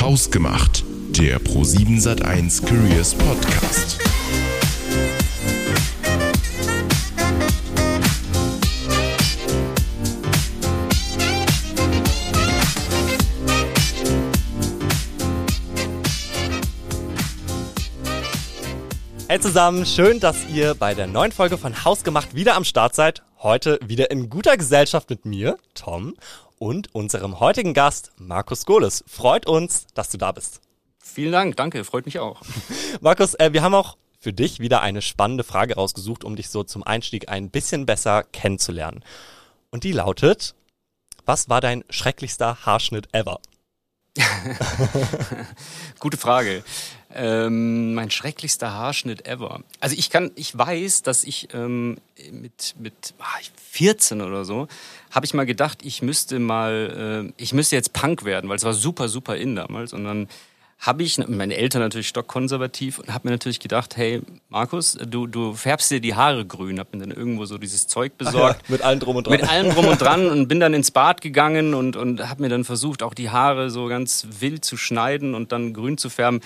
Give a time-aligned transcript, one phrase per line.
[0.00, 3.98] Hausgemacht, der Pro7 Sat1 Careers Podcast.
[19.26, 23.22] Hey zusammen, schön, dass ihr bei der neuen Folge von Hausgemacht wieder am Start seid.
[23.42, 26.14] Heute wieder in guter Gesellschaft mit mir, Tom,
[26.58, 29.04] und unserem heutigen Gast, Markus Gohles.
[29.06, 30.60] Freut uns, dass du da bist.
[30.98, 32.42] Vielen Dank, danke, freut mich auch.
[33.00, 36.64] Markus, äh, wir haben auch für dich wieder eine spannende Frage rausgesucht, um dich so
[36.64, 39.04] zum Einstieg ein bisschen besser kennenzulernen.
[39.70, 40.54] Und die lautet,
[41.24, 43.40] was war dein schrecklichster Haarschnitt ever?
[45.98, 46.64] Gute Frage.
[47.14, 49.62] Ähm, mein schrecklichster Haarschnitt ever.
[49.80, 51.96] Also ich kann, ich weiß, dass ich ähm,
[52.30, 53.14] mit mit
[53.70, 54.68] 14 ah, oder so
[55.10, 58.64] habe ich mal gedacht, ich müsste mal, äh, ich müsste jetzt Punk werden, weil es
[58.64, 60.28] war super super in damals und dann
[60.78, 65.54] habe ich, meine Eltern natürlich stockkonservativ und habe mir natürlich gedacht, hey Markus, du, du
[65.54, 68.62] färbst dir die Haare grün, habe mir dann irgendwo so dieses Zeug besorgt.
[68.68, 69.32] Ja, mit allem drum und dran.
[69.32, 72.48] Mit allem drum und dran und bin dann ins Bad gegangen und, und habe mir
[72.48, 76.40] dann versucht, auch die Haare so ganz wild zu schneiden und dann grün zu färben.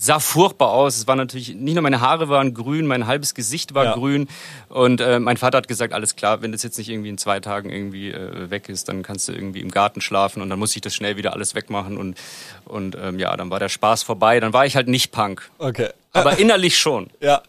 [0.00, 0.96] Sah furchtbar aus.
[0.96, 3.94] Es war natürlich, nicht nur meine Haare waren grün, mein halbes Gesicht war ja.
[3.94, 4.28] grün.
[4.68, 7.40] Und äh, mein Vater hat gesagt, alles klar, wenn das jetzt nicht irgendwie in zwei
[7.40, 10.74] Tagen irgendwie äh, weg ist, dann kannst du irgendwie im Garten schlafen und dann muss
[10.76, 11.96] ich das schnell wieder alles wegmachen.
[11.96, 12.16] Und,
[12.64, 14.40] und ähm, ja, dann war der Spaß vorbei.
[14.40, 15.50] Dann war ich halt nicht Punk.
[15.58, 15.88] Okay.
[16.12, 17.10] Aber innerlich schon.
[17.20, 17.42] Ja.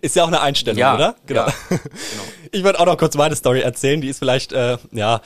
[0.00, 1.14] Ist ja auch eine Einstellung, ja, oder?
[1.26, 1.46] Genau.
[1.46, 1.80] Ja, genau.
[2.50, 4.00] Ich würde auch noch kurz meine Story erzählen.
[4.00, 5.20] Die ist vielleicht, äh, ja,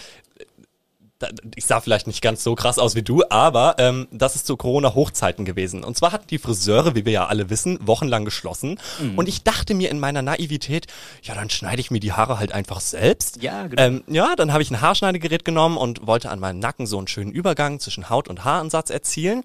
[1.55, 4.57] ich sah vielleicht nicht ganz so krass aus wie du, aber ähm, das ist zu
[4.57, 5.85] Corona-Hochzeiten gewesen.
[5.85, 8.79] Und zwar hatten die Friseure, wie wir ja alle wissen, wochenlang geschlossen.
[9.01, 9.19] Mhm.
[9.19, 10.87] Und ich dachte mir in meiner Naivität,
[11.23, 13.43] ja, dann schneide ich mir die Haare halt einfach selbst.
[13.43, 13.83] Ja, genau.
[13.83, 17.09] Ähm, ja, dann habe ich ein Haarschneidegerät genommen und wollte an meinem Nacken so einen
[17.09, 19.45] schönen Übergang zwischen Haut und Haaransatz erzielen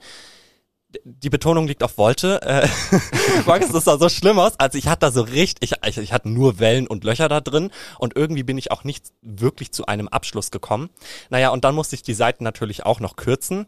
[1.03, 2.41] die Betonung liegt auf wollte.
[2.41, 2.67] Äh,
[3.45, 4.53] Max, das sah so schlimm aus.
[4.57, 7.41] Also ich hatte da so richtig, ich, ich, ich hatte nur Wellen und Löcher da
[7.41, 10.89] drin und irgendwie bin ich auch nicht wirklich zu einem Abschluss gekommen.
[11.29, 13.67] Naja, und dann musste ich die Seiten natürlich auch noch kürzen.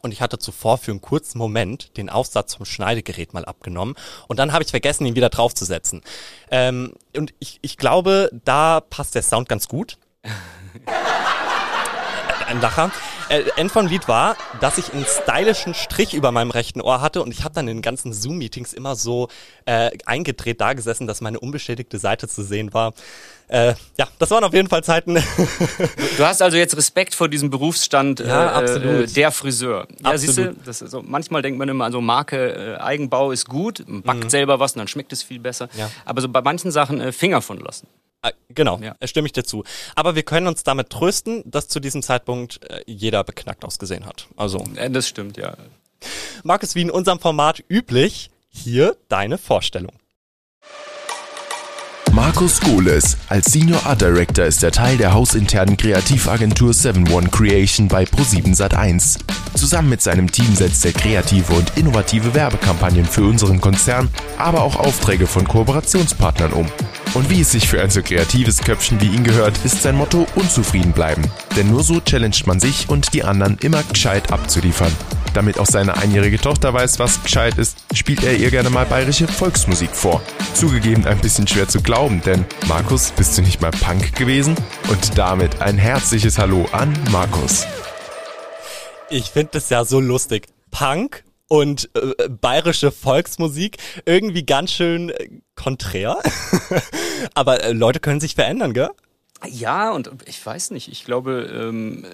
[0.00, 3.94] Und ich hatte zuvor für einen kurzen Moment den Aufsatz vom Schneidegerät mal abgenommen.
[4.26, 6.02] Und dann habe ich vergessen, ihn wieder draufzusetzen.
[6.50, 9.98] Ähm, und ich, ich glaube, da passt der Sound ganz gut.
[12.52, 12.90] Ein Lacher
[13.30, 17.22] äh, End vom Lied war, dass ich einen stylischen Strich über meinem rechten Ohr hatte
[17.22, 19.28] und ich habe dann in den ganzen Zoom-Meetings immer so
[19.64, 22.92] äh, eingedreht da gesessen, dass meine unbeschädigte Seite zu sehen war.
[23.48, 25.14] Äh, ja, das waren auf jeden Fall Zeiten.
[25.14, 29.88] du hast also jetzt Respekt vor diesem Berufsstand ja, äh, äh der Friseur.
[30.04, 33.82] Ja, siehst du, das so, manchmal denkt man immer, also Marke, äh, Eigenbau ist gut,
[33.86, 34.30] backt mhm.
[34.30, 35.70] selber was und dann schmeckt es viel besser.
[35.74, 35.90] Ja.
[36.04, 37.86] Aber so bei manchen Sachen äh, Finger von lassen.
[38.22, 38.94] Ah, genau, ja.
[39.04, 39.64] stimme ich dir zu.
[39.96, 44.28] Aber wir können uns damit trösten, dass zu diesem Zeitpunkt äh, jeder beknackt ausgesehen hat.
[44.36, 44.64] Also.
[44.76, 45.56] Ja, das stimmt, ja.
[46.44, 49.92] Markus, wie in unserem Format üblich, hier deine Vorstellung.
[52.12, 53.16] Markus Gohles.
[53.30, 59.18] Als Senior Art Director ist er Teil der hausinternen Kreativagentur 7-One Creation bei Pro7 Sat1.
[59.54, 64.76] Zusammen mit seinem Team setzt er kreative und innovative Werbekampagnen für unseren Konzern, aber auch
[64.76, 66.70] Aufträge von Kooperationspartnern um.
[67.14, 70.26] Und wie es sich für ein so kreatives Köpfchen wie ihn gehört, ist sein Motto
[70.34, 71.22] unzufrieden bleiben.
[71.56, 74.90] Denn nur so challenged man sich und die anderen immer gescheit abzuliefern.
[75.34, 79.28] Damit auch seine einjährige Tochter weiß, was gescheit ist, spielt er ihr gerne mal bayerische
[79.28, 80.22] Volksmusik vor.
[80.54, 84.54] Zugegeben ein bisschen schwer zu glauben, denn Markus, bist du nicht mal Punk gewesen?
[84.88, 87.66] Und damit ein herzliches Hallo an Markus.
[89.10, 90.46] Ich finde das ja so lustig.
[90.70, 93.76] Punk und äh, bayerische Volksmusik
[94.06, 96.16] irgendwie ganz schön äh, konträr.
[97.34, 98.88] Aber äh, Leute können sich verändern, gell?
[99.46, 102.06] Ja, und ich weiß nicht, ich glaube, ähm,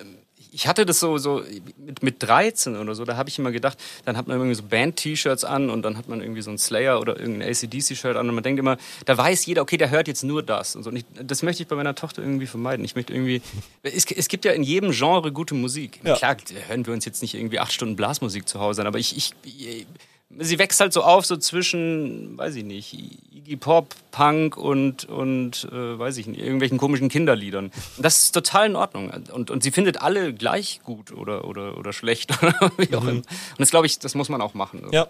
[0.59, 1.45] ich hatte das so, so
[1.79, 4.65] mit, mit 13 oder so, da habe ich immer gedacht, dann hat man irgendwie so
[4.65, 8.35] Band-T-Shirts an und dann hat man irgendwie so ein Slayer oder irgendein ACDC-Shirt an und
[8.35, 10.75] man denkt immer, da weiß jeder, okay, der hört jetzt nur das.
[10.75, 10.91] Und, so.
[10.91, 12.85] und ich, das möchte ich bei meiner Tochter irgendwie vermeiden.
[12.85, 13.41] Ich möchte irgendwie,
[13.85, 16.01] es, es gibt ja in jedem Genre gute Musik.
[16.03, 16.17] Ja.
[16.17, 16.37] Klar,
[16.67, 19.35] hören wir uns jetzt nicht irgendwie acht Stunden Blasmusik zu Hause an, aber ich, ich,
[19.45, 19.87] ich
[20.31, 22.93] sie wächst halt so auf, so zwischen, weiß ich nicht,
[23.33, 27.67] Iggy Pop, Punk und, und äh, weiß ich nicht, irgendwelchen komischen Kinderliedern.
[27.97, 29.11] Und das ist total in Ordnung.
[29.33, 32.31] Und, und sie findet alle gleich gut oder, oder, oder schlecht.
[32.77, 33.19] Wie auch mhm.
[33.19, 33.27] Und
[33.59, 34.87] das glaube ich, das muss man auch machen.
[34.93, 35.09] Ja.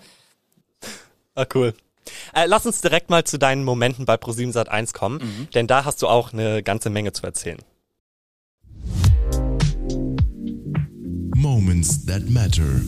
[1.35, 1.75] Ah, cool.
[2.35, 5.50] Äh, lass uns direkt mal zu deinen Momenten bei ProSieben Sat 1 kommen, mhm.
[5.55, 7.59] denn da hast du auch eine ganze Menge zu erzählen.
[11.35, 12.81] Moments that matter.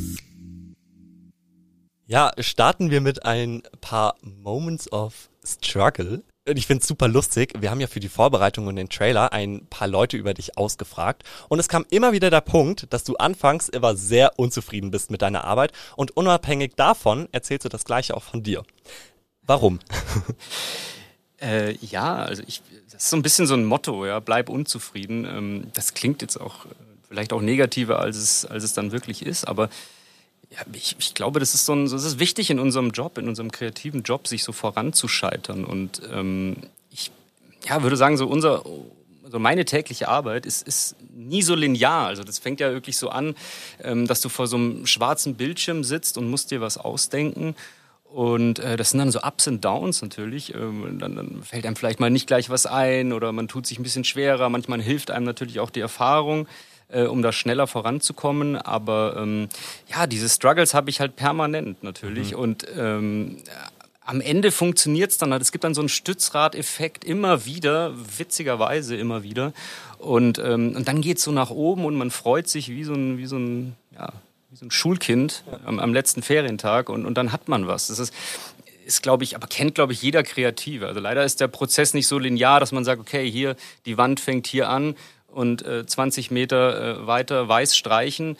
[2.11, 6.25] Ja, starten wir mit ein paar Moments of Struggle.
[6.45, 7.53] ich finde es super lustig.
[7.61, 11.23] Wir haben ja für die Vorbereitung und den Trailer ein paar Leute über dich ausgefragt.
[11.49, 15.23] Und es kam immer wieder der Punkt, dass du anfangs immer sehr unzufrieden bist mit
[15.23, 15.71] deiner Arbeit.
[15.95, 18.65] Und unabhängig davon erzählst du das Gleiche auch von dir.
[19.43, 19.79] Warum?
[21.43, 22.61] Äh, ja, also ich,
[22.93, 25.25] das ist so ein bisschen so ein Motto, ja, bleib unzufrieden.
[25.25, 26.69] Ähm, das klingt jetzt auch äh,
[27.09, 29.71] vielleicht auch negativer, als es, als es dann wirklich ist, aber
[30.50, 33.29] ja, ich, ich glaube, das ist so ein, das ist wichtig in unserem Job, in
[33.29, 35.64] unserem kreativen Job, sich so voranzuscheitern.
[35.64, 36.56] Und ähm,
[36.91, 37.12] ich
[37.64, 38.64] ja, würde sagen, so unser,
[39.25, 42.08] also meine tägliche Arbeit ist, ist nie so linear.
[42.08, 43.37] Also das fängt ja wirklich so an,
[43.82, 47.55] ähm, dass du vor so einem schwarzen Bildschirm sitzt und musst dir was ausdenken.
[48.05, 50.52] Und äh, das sind dann so Ups und Downs natürlich.
[50.52, 53.79] Ähm, dann, dann fällt einem vielleicht mal nicht gleich was ein oder man tut sich
[53.79, 54.49] ein bisschen schwerer.
[54.49, 56.49] Manchmal hilft einem natürlich auch die Erfahrung
[56.92, 58.56] äh, um da schneller voranzukommen.
[58.56, 59.48] Aber ähm,
[59.88, 62.32] ja, diese Struggles habe ich halt permanent natürlich.
[62.32, 62.38] Mhm.
[62.38, 63.37] Und ähm,
[64.10, 65.40] am Ende funktioniert es dann halt.
[65.42, 69.52] Es gibt dann so einen Stützrad-Effekt immer wieder, witzigerweise immer wieder.
[69.98, 72.94] Und, ähm, und dann geht es so nach oben und man freut sich wie so
[72.94, 74.12] ein, wie so ein, ja,
[74.50, 77.87] wie so ein Schulkind am, am letzten Ferientag und, und dann hat man was.
[77.87, 78.12] Das ist,
[78.84, 80.88] ist glaube ich, aber kennt, glaube ich, jeder Kreative.
[80.88, 83.54] Also leider ist der Prozess nicht so linear, dass man sagt, okay, hier,
[83.87, 84.96] die Wand fängt hier an
[85.32, 88.37] und äh, 20 Meter äh, weiter weiß streichen.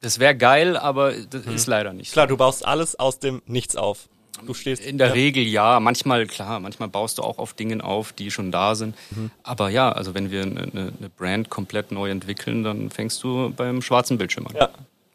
[0.00, 1.54] Das wäre geil, aber das hm.
[1.54, 2.12] ist leider nicht.
[2.12, 4.08] Klar, du baust alles aus dem Nichts auf.
[4.46, 4.84] Du stehst.
[4.84, 5.12] In der ja.
[5.14, 5.80] Regel ja.
[5.80, 8.94] Manchmal, klar, manchmal baust du auch auf Dingen auf, die schon da sind.
[9.10, 9.30] Mhm.
[9.42, 13.82] Aber ja, also wenn wir eine, eine, Brand komplett neu entwickeln, dann fängst du beim
[13.82, 14.54] schwarzen Bildschirm an.
[14.54, 14.70] Ja.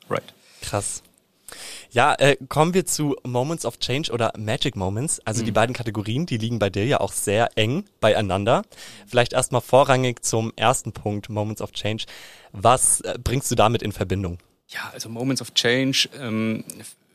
[0.10, 0.34] Right.
[0.62, 1.04] Krass.
[1.94, 5.20] Ja, äh, kommen wir zu Moments of Change oder Magic Moments.
[5.26, 5.46] Also mhm.
[5.46, 8.64] die beiden Kategorien, die liegen bei dir ja auch sehr eng beieinander.
[9.06, 12.06] Vielleicht erstmal vorrangig zum ersten Punkt, Moments of Change.
[12.52, 14.40] Was äh, bringst du damit in Verbindung?
[14.70, 16.64] Ja, also Moments of Change, ähm,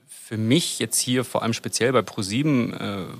[0.06, 2.78] für mich jetzt hier vor allem speziell bei ProSieben äh,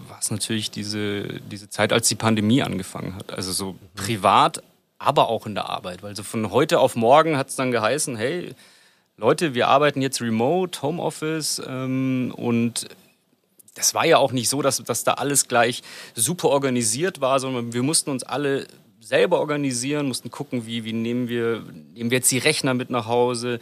[0.09, 3.33] war es natürlich diese, diese Zeit, als die Pandemie angefangen hat.
[3.33, 3.79] Also so mhm.
[3.97, 4.63] privat,
[4.99, 6.05] aber auch in der Arbeit.
[6.05, 8.55] Weil so von heute auf morgen hat es dann geheißen, hey,
[9.21, 12.87] Leute, wir arbeiten jetzt remote, Homeoffice ähm, und
[13.75, 15.83] das war ja auch nicht so, dass, dass da alles gleich
[16.15, 18.69] super organisiert war, sondern wir mussten uns alle
[19.01, 23.07] selber organisieren, mussten gucken, wie, wie nehmen, wir, nehmen wir jetzt die Rechner mit nach
[23.07, 23.59] Hause,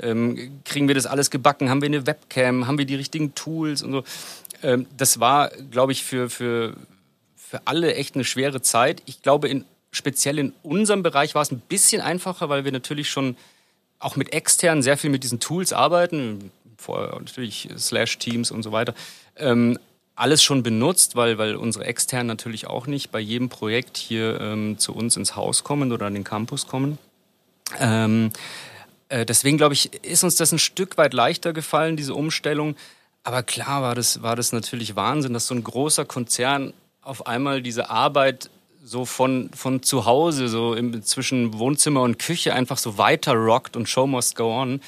[0.00, 3.82] ähm, kriegen wir das alles gebacken, haben wir eine Webcam, haben wir die richtigen Tools
[3.82, 4.04] und so.
[4.62, 6.76] Ähm, das war, glaube ich, für, für,
[7.34, 9.02] für alle echt eine schwere Zeit.
[9.06, 13.10] Ich glaube, in, speziell in unserem Bereich war es ein bisschen einfacher, weil wir natürlich
[13.10, 13.36] schon
[14.00, 16.50] auch mit externen sehr viel mit diesen Tools arbeiten,
[16.88, 18.94] natürlich Slash Teams und so weiter.
[19.36, 19.78] Ähm,
[20.16, 24.78] alles schon benutzt, weil, weil unsere externen natürlich auch nicht bei jedem Projekt hier ähm,
[24.78, 26.98] zu uns ins Haus kommen oder an den Campus kommen.
[27.78, 28.30] Ähm,
[29.08, 32.76] äh, deswegen glaube ich, ist uns das ein Stück weit leichter gefallen, diese Umstellung.
[33.22, 37.62] Aber klar war das, war das natürlich Wahnsinn, dass so ein großer Konzern auf einmal
[37.62, 38.50] diese Arbeit
[38.82, 43.76] so von, von zu Hause, so im, zwischen Wohnzimmer und Küche einfach so weiter rockt
[43.76, 44.72] und Show must go on.
[44.72, 44.80] Mhm.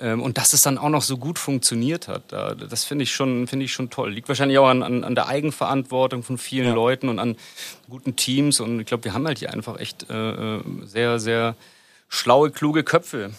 [0.00, 3.46] Ähm, und dass es dann auch noch so gut funktioniert hat, das finde ich, schon
[3.46, 4.12] finde ich schon toll.
[4.12, 6.74] Liegt wahrscheinlich auch an, an, an der Eigenverantwortung von vielen ja.
[6.74, 7.36] Leuten und an
[7.88, 8.60] guten Teams.
[8.60, 11.54] Und ich glaube, wir haben halt hier einfach echt äh, äh sehr, sehr
[12.08, 13.30] schlaue, kluge Köpfe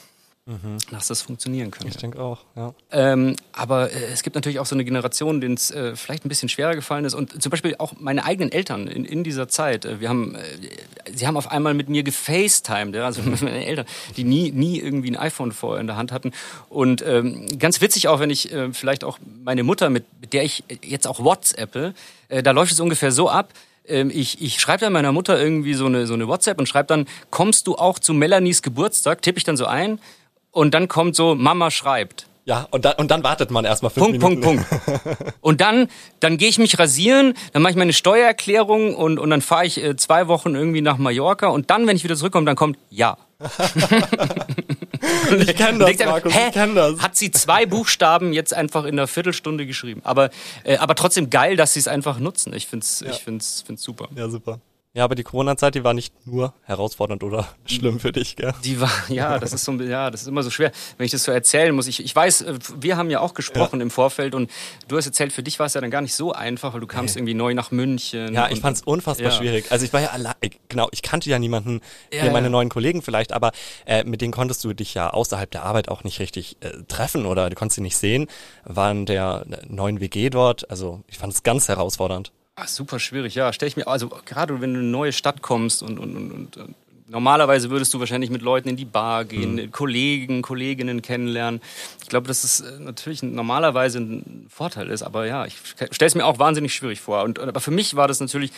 [0.46, 0.78] Mhm.
[0.92, 1.88] dass das funktionieren könnte.
[1.88, 2.74] Ich denke auch, ja.
[2.92, 6.30] Ähm, aber äh, es gibt natürlich auch so eine Generation, denen es äh, vielleicht ein
[6.30, 7.14] bisschen schwerer gefallen ist.
[7.14, 9.86] Und zum Beispiel auch meine eigenen Eltern in, in dieser Zeit.
[9.86, 10.42] Äh, wir haben, äh,
[11.16, 13.86] sie haben auf einmal mit mir gefacetimed, ja, also mit meinen Eltern,
[14.18, 16.34] die nie, nie irgendwie ein iPhone vorher in der Hand hatten.
[16.68, 20.44] Und ähm, ganz witzig auch, wenn ich äh, vielleicht auch meine Mutter, mit, mit der
[20.44, 21.94] ich jetzt auch WhatsAppe,
[22.28, 23.54] äh, da läuft es ungefähr so ab,
[23.88, 26.88] ähm, ich, ich schreibe dann meiner Mutter irgendwie so eine, so eine WhatsApp und schreibe
[26.88, 29.22] dann, kommst du auch zu Melanies Geburtstag?
[29.22, 30.00] Tippe ich dann so ein
[30.54, 32.28] und dann kommt so, Mama schreibt.
[32.46, 34.66] Ja, und dann, und dann wartet man erstmal fünf Punkt, Minuten.
[34.66, 35.34] Punkt, Punkt.
[35.42, 35.88] Und dann,
[36.20, 39.82] dann gehe ich mich rasieren, dann mache ich meine Steuererklärung und, und dann fahre ich
[39.82, 43.18] äh, zwei Wochen irgendwie nach Mallorca und dann, wenn ich wieder zurückkomme, dann kommt ja.
[45.40, 46.48] ich kenne das, Markus, hä?
[46.48, 47.00] ich kenn das.
[47.02, 50.02] Hat sie zwei Buchstaben jetzt einfach in einer Viertelstunde geschrieben.
[50.04, 50.30] Aber,
[50.66, 52.54] äh, aber trotzdem geil, dass sie es einfach nutzen.
[52.54, 53.12] Ich find's, ja.
[53.12, 54.10] ich find's, find's super.
[54.16, 54.60] Ja, super.
[54.96, 58.54] Ja, aber die Corona-Zeit, die war nicht nur herausfordernd oder schlimm für dich, gell?
[58.64, 61.24] Die war, ja, das ist so, ja, das ist immer so schwer, wenn ich das
[61.24, 61.88] so erzählen muss.
[61.88, 63.84] Ich, ich weiß, äh, wir haben ja auch gesprochen ja.
[63.84, 64.52] im Vorfeld und
[64.88, 66.86] du hast erzählt, für dich war es ja dann gar nicht so einfach, weil du
[66.86, 67.22] kamst nee.
[67.22, 68.36] irgendwie neu nach München.
[68.36, 69.36] Ja, ich fand es unfassbar ja.
[69.36, 69.72] schwierig.
[69.72, 70.36] Also ich war ja allein,
[70.70, 71.82] genau, ich kannte ja niemanden,
[72.14, 73.52] ja, meine neuen Kollegen vielleicht, aber
[73.88, 77.26] äh, mit denen konntest du dich ja außerhalb der Arbeit auch nicht richtig äh, treffen
[77.26, 78.28] oder du konntest sie nicht sehen.
[78.64, 82.32] Waren der neuen WG dort, also ich fand es ganz herausfordernd.
[82.56, 83.52] Ach, super schwierig, ja.
[83.52, 86.58] Stell ich mir, also gerade wenn du in eine neue Stadt kommst und, und, und,
[86.58, 86.76] und
[87.08, 89.72] normalerweise würdest du wahrscheinlich mit Leuten in die Bar gehen, Mhm.
[89.72, 91.62] Kollegen, Kolleginnen kennenlernen.
[92.02, 95.58] Ich glaube, dass es äh, natürlich normalerweise ein Vorteil ist, aber ja, ich
[95.92, 97.24] stelle es mir auch wahnsinnig schwierig vor.
[97.24, 98.52] Und, aber für mich war das natürlich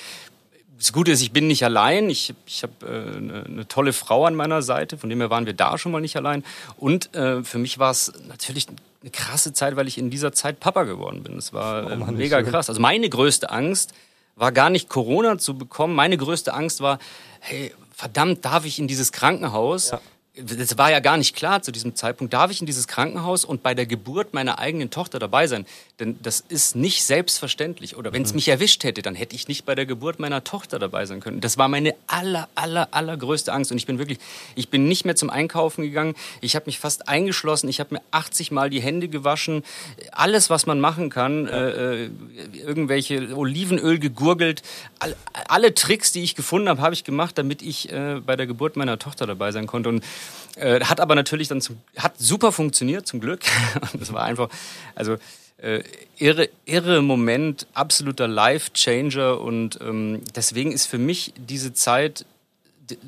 [0.78, 2.10] das Gute ist, ich bin nicht allein.
[2.10, 5.46] Ich, ich habe äh, eine, eine tolle Frau an meiner Seite, von dem her waren
[5.46, 6.44] wir da schon mal nicht allein.
[6.78, 8.68] Und äh, für mich war es natürlich
[9.02, 11.36] eine krasse Zeit, weil ich in dieser Zeit Papa geworden bin.
[11.36, 12.70] Das war äh, Mann, wie mega krass.
[12.70, 13.94] Also meine größte Angst
[14.36, 15.96] war gar nicht Corona zu bekommen.
[15.96, 17.00] Meine größte Angst war,
[17.40, 19.92] hey, verdammt, darf ich in dieses Krankenhaus?
[19.92, 20.02] Ja.
[20.38, 22.34] Das war ja gar nicht klar zu diesem Zeitpunkt.
[22.34, 25.66] Darf ich in dieses Krankenhaus und bei der Geburt meiner eigenen Tochter dabei sein?
[26.00, 27.96] Denn das ist nicht selbstverständlich.
[27.96, 30.78] Oder wenn es mich erwischt hätte, dann hätte ich nicht bei der Geburt meiner Tochter
[30.78, 31.40] dabei sein können.
[31.40, 33.72] Das war meine aller, aller, allergrößte Angst.
[33.72, 34.20] Und ich bin wirklich,
[34.56, 36.16] ich bin nicht mehr zum Einkaufen gegangen.
[36.42, 37.70] Ich habe mich fast eingeschlossen.
[37.70, 39.64] Ich habe mir 80 Mal die Hände gewaschen.
[40.12, 41.48] Alles, was man machen kann.
[41.48, 42.10] Äh, äh,
[42.54, 44.64] irgendwelche Olivenöl gegurgelt.
[45.00, 45.16] All,
[45.48, 48.76] alle Tricks, die ich gefunden habe, habe ich gemacht, damit ich äh, bei der Geburt
[48.76, 49.88] meiner Tochter dabei sein konnte.
[49.88, 50.04] Und
[50.56, 53.42] äh, hat aber natürlich dann zum, hat super funktioniert, zum Glück.
[53.94, 54.50] Und das war einfach,
[54.96, 55.18] also
[55.58, 55.84] äh,
[56.18, 59.40] irre, irre Moment, absoluter Life-Changer.
[59.42, 62.26] Und ähm, deswegen ist für mich diese Zeit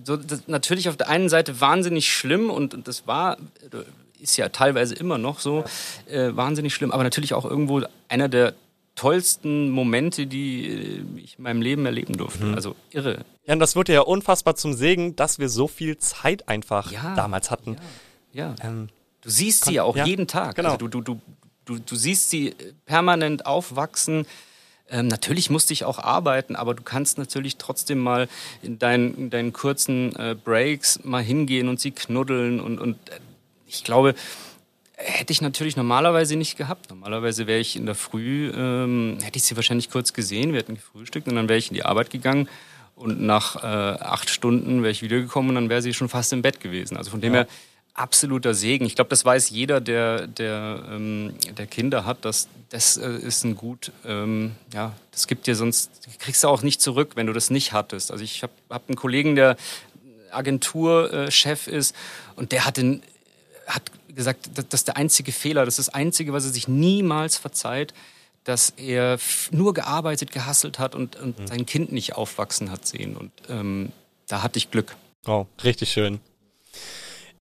[0.04, 4.50] so, natürlich auf der einen Seite wahnsinnig schlimm und, und das war, äh, ist ja
[4.50, 5.64] teilweise immer noch so,
[6.10, 8.54] äh, wahnsinnig schlimm, aber natürlich auch irgendwo einer der
[8.98, 12.54] tollsten Momente, die äh, ich in meinem Leben erleben durfte.
[12.54, 13.24] Also irre.
[13.46, 17.16] Ja, und das wurde ja unfassbar zum Segen, dass wir so viel Zeit einfach Ja,
[17.16, 17.78] damals hatten.
[18.34, 18.56] Ja.
[18.62, 18.90] Ähm,
[19.22, 20.56] Du siehst sie ja auch ja, jeden Tag.
[20.56, 20.74] genau.
[20.74, 21.22] Also du, du, du,
[21.66, 24.26] du, du siehst sie permanent aufwachsen.
[24.90, 28.30] Ähm, natürlich musste ich auch arbeiten, aber du kannst natürlich trotzdem mal
[28.62, 32.62] in deinen, in deinen kurzen äh, Breaks mal hingehen und sie knuddeln.
[32.62, 33.20] Und, und äh,
[33.66, 34.16] ich glaube,
[34.98, 36.90] hätte ich natürlich normalerweise nicht gehabt.
[36.90, 40.76] Normalerweise wäre ich in der Früh, ähm, hätte ich sie wahrscheinlich kurz gesehen, wir hätten
[40.76, 42.50] gefrühstückt und dann wäre ich in die Arbeit gegangen.
[42.96, 46.42] Und nach äh, acht Stunden wäre ich wiedergekommen und dann wäre sie schon fast im
[46.42, 46.98] Bett gewesen.
[46.98, 47.48] Also von dem her
[47.94, 48.86] absoluter Segen.
[48.86, 53.44] Ich glaube, das weiß jeder, der, der, ähm, der Kinder hat, dass das äh, ist
[53.44, 57.34] ein Gut, ähm, ja, das gibt dir sonst, kriegst du auch nicht zurück, wenn du
[57.34, 58.12] das nicht hattest.
[58.12, 59.58] Also ich habe hab einen Kollegen, der
[60.32, 61.96] Agenturchef ist
[62.36, 63.02] und der hat, den,
[63.68, 63.84] hat
[64.18, 67.38] gesagt, das, das ist der einzige Fehler, das ist das Einzige, was er sich niemals
[67.38, 67.94] verzeiht,
[68.44, 69.18] dass er
[69.52, 73.16] nur gearbeitet, gehasselt hat und, und sein Kind nicht aufwachsen hat sehen.
[73.16, 73.92] Und ähm,
[74.28, 74.96] da hatte ich Glück.
[75.26, 76.20] Oh, richtig schön.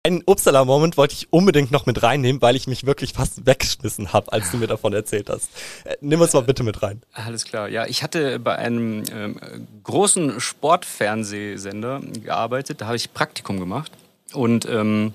[0.05, 4.33] Einen Uppsala-Moment wollte ich unbedingt noch mit reinnehmen, weil ich mich wirklich fast weggeschmissen habe,
[4.33, 5.49] als du mir davon erzählt hast.
[5.85, 7.01] Äh, nimm uns mal bitte mit rein.
[7.13, 7.69] Alles klar.
[7.69, 9.39] Ja, ich hatte bei einem ähm,
[9.83, 12.81] großen Sportfernsehsender gearbeitet.
[12.81, 13.93] Da habe ich Praktikum gemacht.
[14.33, 15.13] Und ähm,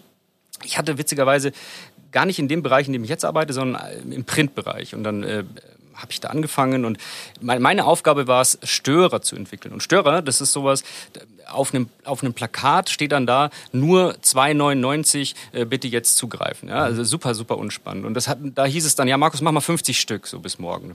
[0.64, 1.52] ich hatte witzigerweise
[2.12, 4.94] gar nicht in dem Bereich, in dem ich jetzt arbeite, sondern äh, im Printbereich.
[4.94, 5.44] Und dann äh,
[5.94, 6.96] habe ich da angefangen und
[7.40, 9.74] mein- meine Aufgabe war es, Störer zu entwickeln.
[9.74, 10.84] Und Störer, das ist sowas,
[11.50, 16.68] auf einem, auf einem Plakat steht dann da, nur 2,99 äh, bitte jetzt zugreifen.
[16.68, 18.04] Ja, also super, super unspannend.
[18.06, 20.58] Und das hat, da hieß es dann, ja Markus, mach mal 50 Stück, so bis
[20.58, 20.94] morgen.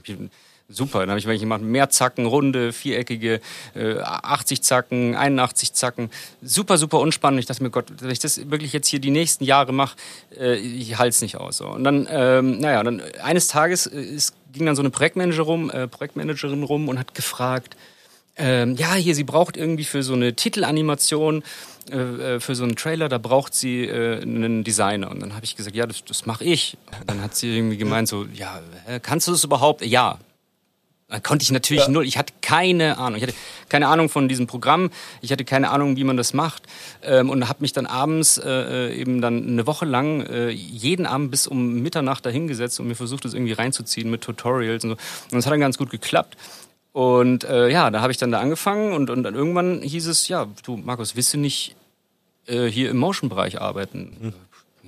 [0.68, 3.40] Super, dann habe ich welche gemacht, mehr Zacken, runde, viereckige,
[3.74, 6.10] äh, 80 Zacken, 81 Zacken.
[6.40, 7.40] Super, super unspannend.
[7.40, 9.96] Ich dachte mir, Gott, wenn ich das wirklich jetzt hier die nächsten Jahre mache,
[10.38, 11.58] äh, ich halte es nicht aus.
[11.58, 11.68] So.
[11.68, 15.70] Und dann, ähm, naja, dann eines Tages äh, es ging dann so eine Projektmanager rum,
[15.70, 17.76] äh, Projektmanagerin rum und hat gefragt,
[18.36, 21.44] ähm, ja, hier, sie braucht irgendwie für so eine Titelanimation,
[21.90, 21.96] äh,
[22.36, 25.10] äh, für so einen Trailer, da braucht sie äh, einen Designer.
[25.10, 26.78] Und dann habe ich gesagt, ja, das, das mache ich.
[27.00, 28.60] Und dann hat sie irgendwie gemeint so, ja,
[29.02, 29.84] kannst du das überhaupt?
[29.84, 30.18] Ja.
[31.08, 33.18] Dann konnte ich natürlich null, ich hatte keine Ahnung.
[33.18, 33.34] Ich hatte
[33.68, 36.62] keine Ahnung von diesem Programm, ich hatte keine Ahnung, wie man das macht.
[37.02, 41.30] Ähm, und habe mich dann abends äh, eben dann eine Woche lang äh, jeden Abend
[41.30, 44.96] bis um Mitternacht dahingesetzt und mir versucht, das irgendwie reinzuziehen mit Tutorials und so.
[44.96, 46.36] Und das hat dann ganz gut geklappt.
[46.92, 50.28] Und äh, ja, da habe ich dann da angefangen und, und dann irgendwann hieß es,
[50.28, 51.74] ja, du Markus, willst du nicht
[52.46, 54.32] äh, hier im Motion-Bereich arbeiten?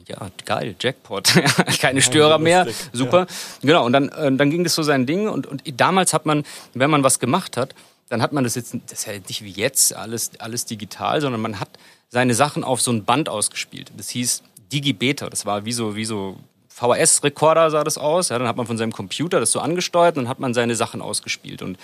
[0.09, 1.35] Ja, geil, Jackpot.
[1.81, 3.27] Keine Störer mehr, super.
[3.63, 6.45] Genau, und dann, äh, dann ging das so sein Ding und, und damals hat man,
[6.75, 7.75] wenn man was gemacht hat,
[8.09, 11.41] dann hat man das jetzt, das ist ja nicht wie jetzt alles, alles digital, sondern
[11.41, 11.71] man hat
[12.09, 13.91] seine Sachen auf so ein Band ausgespielt.
[13.97, 16.37] Das hieß Digibeta, das war wie so, wie so
[16.69, 18.29] VHS-Rekorder sah das aus.
[18.29, 20.77] Ja, dann hat man von seinem Computer das so angesteuert und dann hat man seine
[20.77, 21.63] Sachen ausgespielt.
[21.63, 21.79] Und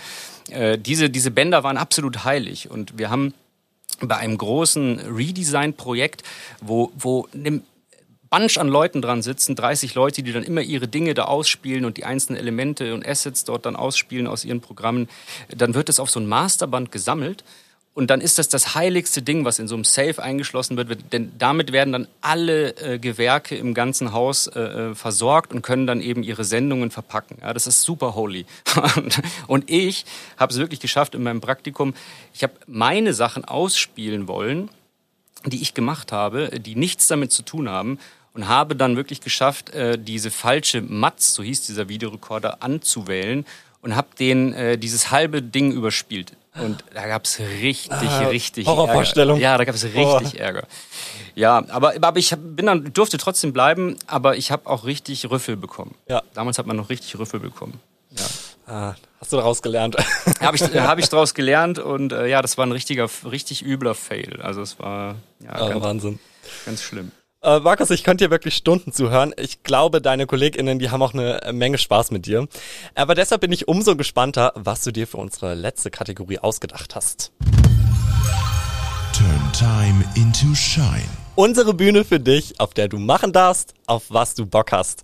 [0.50, 2.70] äh, diese, diese Bänder waren absolut heilig.
[2.70, 3.32] Und wir haben
[4.00, 6.22] bei einem großen Redesign-Projekt,
[6.60, 7.62] wo, wo einem
[8.32, 11.98] Bunch an Leuten dran sitzen, 30 Leute, die dann immer ihre Dinge da ausspielen und
[11.98, 15.10] die einzelnen Elemente und Assets dort dann ausspielen aus ihren Programmen,
[15.54, 17.44] dann wird es auf so ein Masterband gesammelt.
[17.92, 21.32] Und dann ist das das heiligste Ding, was in so einem Safe eingeschlossen wird, denn
[21.36, 26.00] damit werden dann alle äh, Gewerke im ganzen Haus äh, äh, versorgt und können dann
[26.00, 27.36] eben ihre Sendungen verpacken.
[27.42, 28.46] Ja, das ist super holy.
[29.46, 30.06] und ich
[30.38, 31.92] habe es wirklich geschafft in meinem Praktikum.
[32.32, 34.70] Ich habe meine Sachen ausspielen wollen
[35.44, 37.98] die ich gemacht habe, die nichts damit zu tun haben
[38.34, 43.44] und habe dann wirklich geschafft, äh, diese falsche Matz, so hieß dieser Videorekorder, anzuwählen
[43.82, 46.32] und habe den äh, dieses halbe Ding überspielt.
[46.54, 49.36] Und da gab es richtig, ah, richtig Horrorvorstellung.
[49.36, 49.52] Ärger.
[49.52, 50.38] Ja, da gab es richtig oh.
[50.38, 50.64] Ärger.
[51.34, 55.30] Ja, aber, aber ich hab, bin dann, durfte trotzdem bleiben, aber ich habe auch richtig
[55.30, 55.94] Rüffel bekommen.
[56.08, 56.22] Ja.
[56.34, 57.80] Damals hat man noch richtig Rüffel bekommen.
[58.10, 58.24] Ja.
[58.66, 59.96] Ah, hast du daraus gelernt?
[60.40, 63.94] habe ich, hab ich daraus gelernt und äh, ja, das war ein richtiger, richtig übler
[63.94, 64.40] Fail.
[64.42, 66.18] Also es war ja, oh, ganz, Wahnsinn.
[66.66, 67.12] Ganz schlimm.
[67.44, 69.34] Äh, Markus, ich könnte dir wirklich Stunden zuhören.
[69.36, 72.46] Ich glaube, deine KollegInnen, die haben auch eine Menge Spaß mit dir.
[72.94, 77.32] Aber deshalb bin ich umso gespannter, was du dir für unsere letzte Kategorie ausgedacht hast.
[79.12, 81.08] Turn Time into Shine.
[81.34, 85.02] Unsere Bühne für dich, auf der du machen darfst, auf was du Bock hast.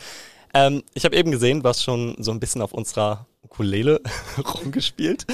[0.54, 4.00] Ähm, ich habe eben gesehen, hast schon so ein bisschen auf unserer Ukulele
[4.54, 5.26] rumgespielt.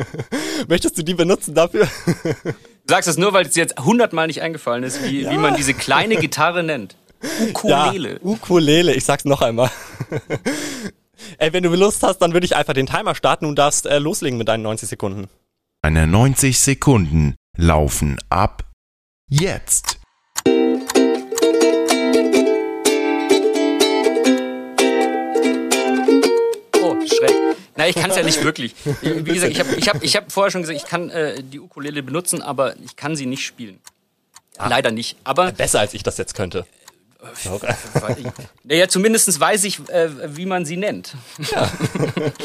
[0.68, 1.88] Möchtest du die benutzen dafür?
[2.86, 5.32] Du sagst es nur, weil es jetzt hundertmal nicht eingefallen ist, wie, ja.
[5.32, 6.96] wie man diese kleine Gitarre nennt.
[7.48, 8.12] Ukulele.
[8.12, 9.70] Ja, Ukulele, ich sag's noch einmal.
[11.38, 13.98] Ey, wenn du Lust hast, dann würde ich einfach den Timer starten und darfst äh,
[13.98, 15.28] loslegen mit deinen 90 Sekunden.
[15.82, 18.62] Deine 90 Sekunden laufen ab
[19.28, 19.98] jetzt.
[27.76, 28.74] Na, ich kann es ja nicht wirklich.
[29.02, 31.60] Wie gesagt, ich habe ich hab, ich hab vorher schon gesagt, ich kann äh, die
[31.60, 33.78] Ukulele benutzen, aber ich kann sie nicht spielen.
[34.58, 34.68] Ah.
[34.68, 35.16] Leider nicht.
[35.24, 36.66] Aber besser als ich das jetzt könnte.
[38.64, 41.14] Naja, zumindest weiß ich, äh, wie man sie nennt.
[41.50, 41.70] Ja.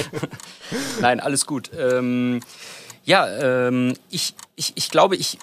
[1.02, 1.70] Nein, alles gut.
[1.78, 2.42] Ähm,
[3.04, 3.28] ja,
[3.68, 5.38] ähm, ich, ich, ich glaube, ich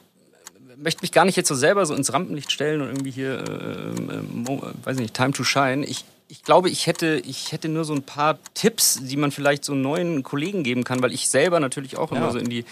[0.77, 4.53] möchte mich gar nicht jetzt so selber so ins Rampenlicht stellen und irgendwie hier, äh,
[4.53, 5.85] äh, weiß nicht, Time to Shine.
[5.85, 9.65] Ich, ich glaube, ich hätte, ich hätte nur so ein paar Tipps, die man vielleicht
[9.65, 12.19] so neuen Kollegen geben kann, weil ich selber natürlich auch ja.
[12.19, 12.65] immer so in die,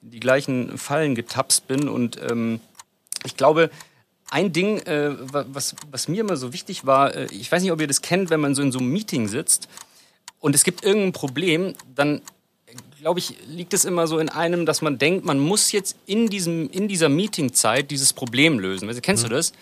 [0.00, 1.88] die gleichen Fallen getapst bin.
[1.88, 2.60] Und ähm,
[3.24, 3.70] ich glaube,
[4.30, 7.80] ein Ding, äh, was, was mir immer so wichtig war, äh, ich weiß nicht, ob
[7.80, 9.68] ihr das kennt, wenn man so in so einem Meeting sitzt
[10.40, 12.22] und es gibt irgendein Problem, dann
[12.98, 16.28] glaube ich, liegt es immer so in einem, dass man denkt, man muss jetzt in,
[16.28, 18.88] diesem, in dieser Meetingzeit dieses Problem lösen.
[18.88, 19.30] Weißt, kennst mhm.
[19.30, 19.52] du das?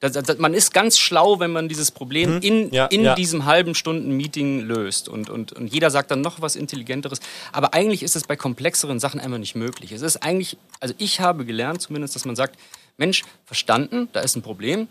[0.00, 2.42] Das, das, man ist ganz schlau, wenn man dieses Problem hm.
[2.42, 3.14] in, ja, in ja.
[3.14, 5.08] diesem halben Stunden Meeting löst.
[5.08, 7.20] Und, und, und jeder sagt dann noch was Intelligenteres.
[7.52, 9.92] Aber eigentlich ist es bei komplexeren Sachen einfach nicht möglich.
[9.92, 12.58] Es ist eigentlich, also ich habe gelernt zumindest, dass man sagt,
[12.96, 14.88] Mensch, verstanden, da ist ein Problem.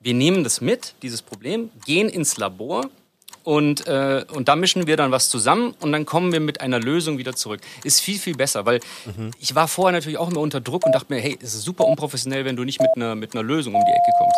[0.00, 2.90] Wir nehmen das mit, dieses Problem, gehen ins Labor
[3.44, 6.78] und, äh, und da mischen wir dann was zusammen und dann kommen wir mit einer
[6.78, 7.60] Lösung wieder zurück.
[7.84, 9.30] Ist viel, viel besser, weil mhm.
[9.38, 11.84] ich war vorher natürlich auch immer unter Druck und dachte mir, hey, es ist super
[11.84, 14.36] unprofessionell, wenn du nicht mit einer, mit einer Lösung um die Ecke kommst.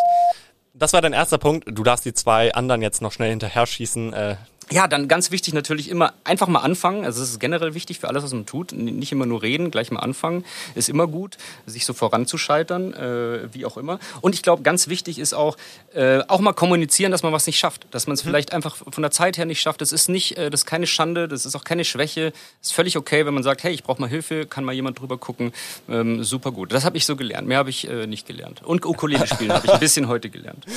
[0.75, 1.65] Das war dein erster Punkt.
[1.67, 4.13] Du darfst die zwei anderen jetzt noch schnell hinterher schießen.
[4.13, 4.35] Äh,
[4.71, 7.05] ja, dann ganz wichtig natürlich immer einfach mal anfangen.
[7.05, 8.71] Also es ist generell wichtig für alles, was man tut.
[8.71, 10.45] Nicht immer nur reden, gleich mal anfangen.
[10.75, 13.99] Ist immer gut, sich so voranzuscheitern, äh, wie auch immer.
[14.21, 15.57] Und ich glaube, ganz wichtig ist auch,
[15.93, 17.87] äh, auch mal kommunizieren, dass man was nicht schafft.
[17.91, 18.29] Dass man es mhm.
[18.29, 19.81] vielleicht einfach von der Zeit her nicht schafft.
[19.81, 22.33] Das ist nicht, äh, das ist keine Schande, das ist auch keine Schwäche.
[22.61, 25.17] Ist völlig okay, wenn man sagt, hey, ich brauche mal Hilfe, kann mal jemand drüber
[25.17, 25.51] gucken.
[25.89, 26.71] Ähm, super gut.
[26.71, 27.47] Das habe ich so gelernt.
[27.47, 28.63] Mehr habe ich äh, nicht gelernt.
[28.63, 30.65] Und Ukulele spielen habe ich ein bisschen heute gelernt.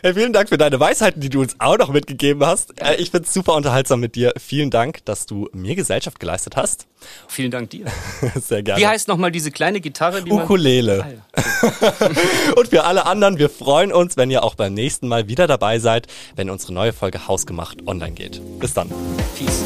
[0.00, 2.80] Hey, vielen Dank für deine Weisheiten, die du uns auch noch mitgegeben hast.
[2.80, 4.32] Äh, ich finde super unterhaltsam mit dir.
[4.38, 6.86] Vielen Dank, dass du mir Gesellschaft geleistet hast.
[7.28, 7.86] Vielen Dank dir.
[8.40, 8.80] Sehr gerne.
[8.80, 10.22] Wie heißt nochmal diese kleine Gitarre?
[10.22, 11.04] Die Ukulele.
[11.04, 12.10] Ah, ja.
[12.56, 15.78] Und für alle anderen, wir freuen uns, wenn ihr auch beim nächsten Mal wieder dabei
[15.78, 18.40] seid, wenn unsere neue Folge Hausgemacht online geht.
[18.58, 18.90] Bis dann.
[19.36, 19.64] Peace.